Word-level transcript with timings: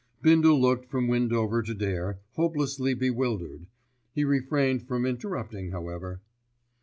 Bindle 0.23 0.59
looked 0.59 0.89
from 0.89 1.07
Windover 1.07 1.61
to 1.61 1.75
Dare, 1.75 2.17
hopelessly 2.33 2.95
bewildered. 2.95 3.67
He 4.15 4.23
refrained 4.23 4.87
from 4.87 5.05
interrupting, 5.05 5.69
however. 5.69 6.21